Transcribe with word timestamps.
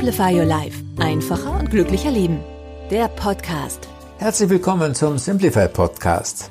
Simplify 0.00 0.34
Your 0.34 0.46
Life. 0.46 0.82
Einfacher 0.98 1.60
und 1.60 1.68
glücklicher 1.68 2.10
Leben. 2.10 2.40
Der 2.90 3.06
Podcast. 3.08 3.86
Herzlich 4.16 4.48
willkommen 4.48 4.94
zum 4.94 5.18
Simplify 5.18 5.68
Podcast. 5.68 6.50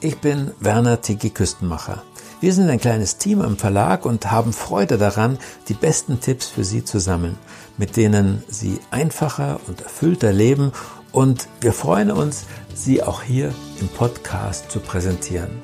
Ich 0.00 0.18
bin 0.18 0.50
Werner 0.58 1.00
Tiki 1.00 1.30
Küstenmacher. 1.30 2.02
Wir 2.40 2.52
sind 2.52 2.68
ein 2.68 2.80
kleines 2.80 3.16
Team 3.16 3.42
im 3.42 3.56
Verlag 3.56 4.04
und 4.04 4.32
haben 4.32 4.52
Freude 4.52 4.98
daran, 4.98 5.38
die 5.68 5.74
besten 5.74 6.18
Tipps 6.18 6.48
für 6.48 6.64
Sie 6.64 6.84
zu 6.84 6.98
sammeln, 6.98 7.38
mit 7.78 7.96
denen 7.96 8.42
Sie 8.48 8.80
einfacher 8.90 9.60
und 9.68 9.82
erfüllter 9.82 10.32
leben 10.32 10.72
und 11.12 11.46
wir 11.60 11.72
freuen 11.72 12.10
uns, 12.10 12.46
Sie 12.74 13.04
auch 13.04 13.22
hier 13.22 13.54
im 13.80 13.86
Podcast 13.86 14.68
zu 14.68 14.80
präsentieren. 14.80 15.60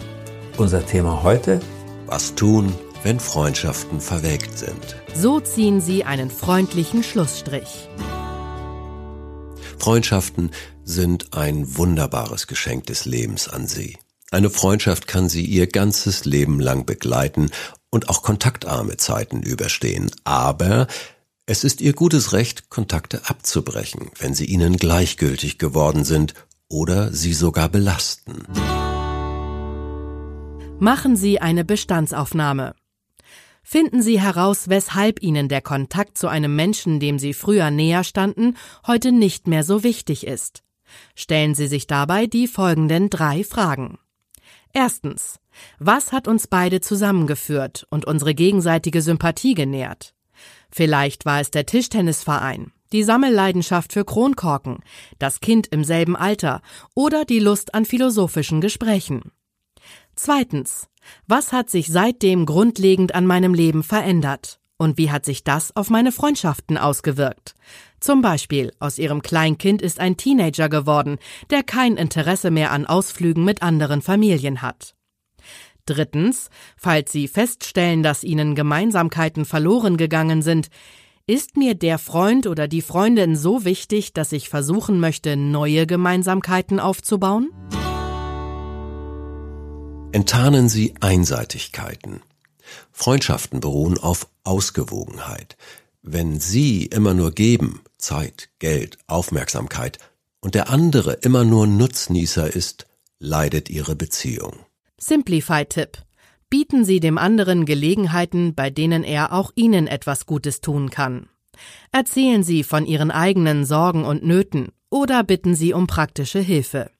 Unser 0.59 0.87
Thema 0.87 1.24
heute? 1.24 1.59
Was 2.07 2.37
tun, 2.37 2.73
wenn 3.06 3.20
Freundschaften 3.20 4.01
verwelkt 4.01 4.59
sind. 4.59 4.96
So 5.15 5.38
ziehen 5.38 5.80
Sie 5.80 6.02
einen 6.02 6.29
freundlichen 6.29 7.04
Schlussstrich. 7.04 7.88
Freundschaften 9.79 10.51
sind 10.82 11.32
ein 11.32 11.76
wunderbares 11.76 12.48
Geschenk 12.48 12.87
des 12.87 13.04
Lebens 13.04 13.46
an 13.46 13.68
Sie. 13.68 13.96
Eine 14.32 14.51
Freundschaft 14.51 15.07
kann 15.07 15.29
Sie 15.29 15.45
Ihr 15.45 15.68
ganzes 15.68 16.24
Leben 16.24 16.59
lang 16.59 16.85
begleiten 16.85 17.51
und 17.90 18.09
auch 18.09 18.24
kontaktarme 18.24 18.96
Zeiten 18.96 19.41
überstehen. 19.41 20.10
Aber 20.24 20.88
es 21.46 21.63
ist 21.63 21.80
Ihr 21.80 21.93
gutes 21.93 22.32
Recht, 22.32 22.70
Kontakte 22.70 23.20
abzubrechen, 23.30 24.10
wenn 24.18 24.35
sie 24.35 24.46
Ihnen 24.46 24.79
gleichgültig 24.79 25.59
geworden 25.59 26.02
sind 26.02 26.35
oder 26.68 27.13
Sie 27.13 27.35
sogar 27.35 27.68
belasten. 27.68 28.43
Machen 30.80 31.15
Sie 31.15 31.41
eine 31.41 31.65
Bestandsaufnahme. 31.65 32.74
Finden 33.69 34.01
Sie 34.01 34.21
heraus, 34.21 34.69
weshalb 34.69 35.21
Ihnen 35.25 35.49
der 35.49 35.61
Kontakt 35.61 36.17
zu 36.17 36.29
einem 36.29 36.55
Menschen, 36.55 37.01
dem 37.01 37.19
Sie 37.19 37.35
früher 37.35 37.73
näher 37.73 38.05
standen, 38.05 38.57
heute 38.87 39.11
nicht 39.11 39.49
mehr 39.49 39.65
so 39.65 39.83
wichtig 39.83 40.25
ist. 40.25 40.63
Stellen 41.17 41.57
Sie 41.57 41.67
sich 41.67 41.89
dabei 41.89 42.29
die 42.29 42.47
folgenden 42.47 43.11
drei 43.11 43.43
Fragen. 43.43 43.99
Erstens. 44.73 45.41
Was 45.81 46.13
hat 46.13 46.29
uns 46.29 46.47
beide 46.47 46.81
zusammengeführt 46.81 47.89
und 47.91 48.05
unsere 48.05 48.37
gegenseitige 48.37 49.03
Sympathie 49.03 49.55
genährt? 49.55 50.15
Vielleicht 50.71 51.27
war 51.27 51.41
es 51.41 51.51
der 51.51 51.67
Tischtennisverein, 51.67 52.71
die 52.93 53.03
Sammelleidenschaft 53.03 53.93
für 53.93 54.05
Kronkorken, 54.05 54.79
das 55.19 55.41
Kind 55.41 55.67
im 55.67 55.83
selben 55.83 56.15
Alter 56.15 56.63
oder 56.95 57.25
die 57.25 57.41
Lust 57.41 57.75
an 57.75 57.85
philosophischen 57.85 58.61
Gesprächen. 58.61 59.33
Zweitens. 60.15 60.87
Was 61.26 61.52
hat 61.52 61.71
sich 61.71 61.88
seitdem 61.88 62.46
grundlegend 62.46 63.15
an 63.15 63.26
meinem 63.26 63.54
Leben 63.54 63.82
verändert? 63.82 64.59
Und 64.78 64.99
wie 64.99 65.10
hat 65.10 65.25
sich 65.25 65.43
das 65.43 65.75
auf 65.75 65.91
meine 65.91 66.12
Freundschaften 66.12 66.76
ausgewirkt? 66.76 67.54
Zum 67.98 68.20
Beispiel, 68.20 68.72
aus 68.78 68.98
ihrem 68.98 69.22
Kleinkind 69.22 69.81
ist 69.81 70.00
ein 70.00 70.16
Teenager 70.16 70.69
geworden, 70.69 71.19
der 71.50 71.62
kein 71.62 71.97
Interesse 71.97 72.50
mehr 72.50 72.72
an 72.72 72.86
Ausflügen 72.86 73.44
mit 73.44 73.62
anderen 73.62 74.03
Familien 74.03 74.60
hat. 74.60 74.94
Drittens, 75.86 76.50
falls 76.76 77.12
Sie 77.12 77.28
feststellen, 77.28 78.02
dass 78.02 78.25
Ihnen 78.25 78.54
Gemeinsamkeiten 78.54 79.44
verloren 79.44 79.97
gegangen 79.97 80.42
sind, 80.42 80.69
ist 81.28 81.56
mir 81.56 81.75
der 81.75 81.98
Freund 81.98 82.47
oder 82.47 82.69
die 82.69 82.82
Freundin 82.82 83.34
so 83.34 83.64
wichtig, 83.64 84.12
dass 84.12 84.32
ich 84.32 84.48
versuchen 84.48 85.00
möchte, 85.00 85.36
neue 85.36 85.86
Gemeinsamkeiten 85.86 86.78
aufzubauen? 86.81 87.50
Enttarnen 90.16 90.71
Sie 90.71 90.94
Einseitigkeiten. 91.00 92.22
Freundschaften 92.91 93.60
beruhen 93.60 93.99
auf 93.99 94.28
Ausgewogenheit. 94.44 95.59
Wenn 96.00 96.41
Sie 96.41 96.87
immer 96.87 97.12
nur 97.12 97.32
geben, 97.32 97.82
Zeit, 97.99 98.49
Geld, 98.59 98.97
Aufmerksamkeit, 99.09 99.99
und 100.41 100.55
der 100.55 100.71
andere 100.71 101.12
immer 101.12 101.44
nur 101.44 101.66
Nutznießer 101.66 102.50
ist, 102.50 102.87
leidet 103.19 103.69
Ihre 103.69 103.94
Beziehung. 103.94 104.55
Simplify-Tipp. 104.97 105.99
Bieten 106.49 106.87
Sie 106.87 106.99
dem 106.99 107.19
anderen 107.19 107.66
Gelegenheiten, 107.66 108.55
bei 108.55 108.71
denen 108.71 109.05
er 109.05 109.34
auch 109.34 109.53
Ihnen 109.55 109.87
etwas 109.87 110.25
Gutes 110.25 110.62
tun 110.62 110.88
kann. 110.88 111.28
Erzählen 111.93 112.43
Sie 112.43 112.65
von 112.65 112.87
Ihren 112.87 113.10
eigenen 113.10 113.66
Sorgen 113.66 114.06
und 114.06 114.25
Nöten 114.25 114.69
oder 114.88 115.22
bitten 115.25 115.55
Sie 115.55 115.75
um 115.75 115.87
praktische 115.87 116.41
Hilfe. 116.41 116.91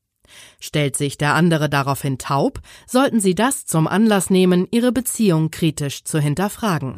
Stellt 0.61 0.97
sich 0.97 1.19
der 1.19 1.35
andere 1.35 1.69
daraufhin 1.69 2.19
taub, 2.19 2.61
sollten 2.87 3.21
Sie 3.21 3.35
das 3.35 3.67
zum 3.67 3.87
Anlass 3.87 4.31
nehmen, 4.31 4.67
Ihre 4.71 4.93
Beziehung 4.93 5.51
kritisch 5.51 6.05
zu 6.05 6.19
hinterfragen. 6.19 6.97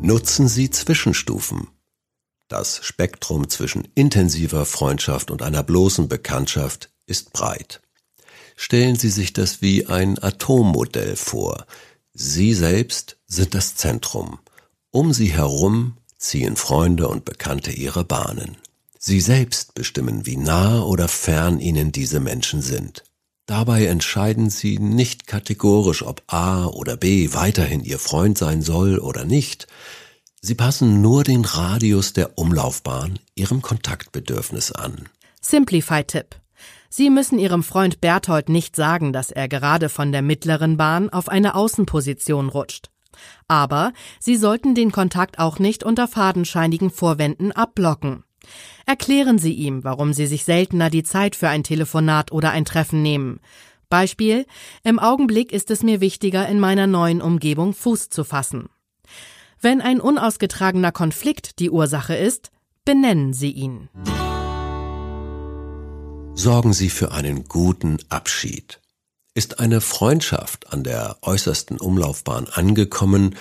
Nutzen 0.00 0.48
Sie 0.48 0.70
Zwischenstufen. 0.70 1.68
Das 2.48 2.80
Spektrum 2.82 3.48
zwischen 3.48 3.88
intensiver 3.94 4.64
Freundschaft 4.64 5.30
und 5.30 5.42
einer 5.42 5.62
bloßen 5.62 6.08
Bekanntschaft 6.08 6.90
ist 7.06 7.32
breit. 7.32 7.82
Stellen 8.56 8.96
Sie 8.96 9.10
sich 9.10 9.32
das 9.32 9.60
wie 9.60 9.86
ein 9.86 10.22
Atommodell 10.22 11.16
vor. 11.16 11.66
Sie 12.12 12.54
selbst 12.54 13.18
sind 13.26 13.54
das 13.54 13.74
Zentrum. 13.74 14.38
Um 14.90 15.12
Sie 15.12 15.32
herum 15.32 15.96
ziehen 16.16 16.56
Freunde 16.56 17.08
und 17.08 17.24
Bekannte 17.24 17.70
ihre 17.70 18.04
Bahnen. 18.04 18.56
Sie 18.98 19.20
selbst 19.20 19.74
bestimmen, 19.74 20.26
wie 20.26 20.36
nah 20.36 20.82
oder 20.82 21.06
fern 21.06 21.60
Ihnen 21.60 21.92
diese 21.92 22.18
Menschen 22.18 22.62
sind. 22.62 23.04
Dabei 23.46 23.86
entscheiden 23.86 24.50
Sie 24.50 24.78
nicht 24.78 25.26
kategorisch, 25.26 26.02
ob 26.02 26.22
A 26.26 26.66
oder 26.66 26.96
B 26.96 27.32
weiterhin 27.32 27.82
Ihr 27.84 27.98
Freund 27.98 28.36
sein 28.36 28.60
soll 28.60 28.98
oder 28.98 29.24
nicht. 29.24 29.68
Sie 30.42 30.54
passen 30.54 31.00
nur 31.00 31.24
den 31.24 31.44
Radius 31.44 32.12
der 32.12 32.36
Umlaufbahn 32.36 33.18
Ihrem 33.34 33.62
Kontaktbedürfnis 33.62 34.72
an. 34.72 35.08
Simplify-Tipp. 35.40 36.36
Sie 36.90 37.08
müssen 37.08 37.38
Ihrem 37.38 37.62
Freund 37.62 38.00
Berthold 38.00 38.48
nicht 38.48 38.76
sagen, 38.76 39.12
dass 39.12 39.30
er 39.30 39.48
gerade 39.48 39.88
von 39.88 40.12
der 40.12 40.22
mittleren 40.22 40.76
Bahn 40.76 41.08
auf 41.08 41.28
eine 41.28 41.54
Außenposition 41.54 42.48
rutscht. 42.48 42.90
Aber 43.46 43.92
Sie 44.20 44.36
sollten 44.36 44.74
den 44.74 44.92
Kontakt 44.92 45.38
auch 45.38 45.58
nicht 45.58 45.84
unter 45.84 46.08
fadenscheinigen 46.08 46.90
Vorwänden 46.90 47.52
abblocken. 47.52 48.24
Erklären 48.86 49.38
Sie 49.38 49.52
ihm, 49.52 49.84
warum 49.84 50.12
Sie 50.12 50.26
sich 50.26 50.44
seltener 50.44 50.90
die 50.90 51.02
Zeit 51.02 51.36
für 51.36 51.48
ein 51.48 51.64
Telefonat 51.64 52.32
oder 52.32 52.50
ein 52.50 52.64
Treffen 52.64 53.02
nehmen. 53.02 53.40
Beispiel 53.88 54.46
Im 54.84 54.98
Augenblick 54.98 55.52
ist 55.52 55.70
es 55.70 55.82
mir 55.82 56.00
wichtiger, 56.00 56.48
in 56.48 56.60
meiner 56.60 56.86
neuen 56.86 57.22
Umgebung 57.22 57.74
Fuß 57.74 58.10
zu 58.10 58.24
fassen. 58.24 58.68
Wenn 59.60 59.80
ein 59.80 60.00
unausgetragener 60.00 60.92
Konflikt 60.92 61.58
die 61.58 61.70
Ursache 61.70 62.14
ist, 62.14 62.50
benennen 62.84 63.32
Sie 63.32 63.50
ihn. 63.50 63.88
Sorgen 66.34 66.72
Sie 66.72 66.90
für 66.90 67.12
einen 67.12 67.48
guten 67.48 67.98
Abschied. 68.08 68.80
Ist 69.34 69.58
eine 69.58 69.80
Freundschaft 69.80 70.72
an 70.72 70.84
der 70.84 71.18
äußersten 71.22 71.78
Umlaufbahn 71.78 72.46
angekommen, 72.46 73.36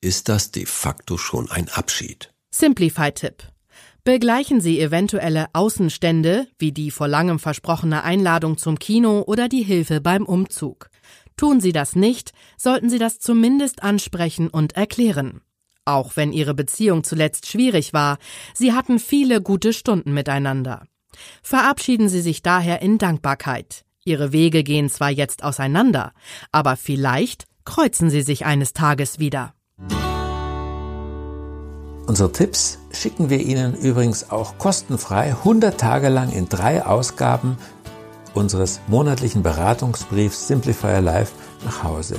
ist 0.00 0.28
das 0.28 0.50
de 0.50 0.66
facto 0.66 1.16
schon 1.16 1.50
ein 1.50 1.68
Abschied. 1.68 2.32
Simplify-Tipp. 2.50 3.51
Begleichen 4.04 4.60
Sie 4.60 4.80
eventuelle 4.80 5.46
Außenstände, 5.52 6.48
wie 6.58 6.72
die 6.72 6.90
vor 6.90 7.06
langem 7.06 7.38
versprochene 7.38 8.02
Einladung 8.02 8.58
zum 8.58 8.80
Kino 8.80 9.22
oder 9.24 9.48
die 9.48 9.62
Hilfe 9.62 10.00
beim 10.00 10.26
Umzug. 10.26 10.90
Tun 11.36 11.60
Sie 11.60 11.70
das 11.70 11.94
nicht, 11.94 12.32
sollten 12.56 12.90
Sie 12.90 12.98
das 12.98 13.20
zumindest 13.20 13.84
ansprechen 13.84 14.48
und 14.48 14.72
erklären. 14.72 15.40
Auch 15.84 16.16
wenn 16.16 16.32
Ihre 16.32 16.52
Beziehung 16.52 17.04
zuletzt 17.04 17.46
schwierig 17.46 17.92
war, 17.92 18.18
Sie 18.54 18.72
hatten 18.72 18.98
viele 18.98 19.40
gute 19.40 19.72
Stunden 19.72 20.12
miteinander. 20.12 20.82
Verabschieden 21.40 22.08
Sie 22.08 22.22
sich 22.22 22.42
daher 22.42 22.82
in 22.82 22.98
Dankbarkeit. 22.98 23.84
Ihre 24.04 24.32
Wege 24.32 24.64
gehen 24.64 24.90
zwar 24.90 25.10
jetzt 25.10 25.44
auseinander, 25.44 26.12
aber 26.50 26.74
vielleicht 26.74 27.44
kreuzen 27.64 28.10
Sie 28.10 28.22
sich 28.22 28.44
eines 28.44 28.72
Tages 28.72 29.20
wieder. 29.20 29.54
Unsere 32.06 32.32
Tipps 32.32 32.78
schicken 32.90 33.30
wir 33.30 33.40
Ihnen 33.40 33.74
übrigens 33.74 34.30
auch 34.30 34.58
kostenfrei 34.58 35.30
100 35.30 35.78
Tage 35.78 36.08
lang 36.08 36.30
in 36.30 36.48
drei 36.48 36.84
Ausgaben 36.84 37.56
unseres 38.34 38.80
monatlichen 38.86 39.42
Beratungsbriefs 39.42 40.48
Simplifier 40.48 41.00
Life 41.00 41.32
nach 41.64 41.84
Hause. 41.84 42.16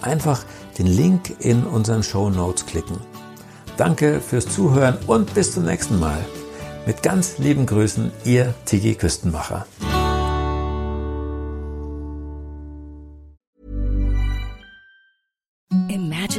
Einfach 0.00 0.44
den 0.78 0.86
Link 0.86 1.36
in 1.40 1.64
unseren 1.64 2.02
Show 2.02 2.30
Notes 2.30 2.66
klicken. 2.66 2.98
Danke 3.76 4.20
fürs 4.20 4.46
Zuhören 4.46 4.98
und 5.06 5.34
bis 5.34 5.52
zum 5.52 5.64
nächsten 5.64 5.98
Mal. 5.98 6.18
Mit 6.86 7.02
ganz 7.02 7.38
lieben 7.38 7.66
Grüßen, 7.66 8.12
Ihr 8.24 8.54
Tigi 8.64 8.94
Küstenmacher. 8.94 9.66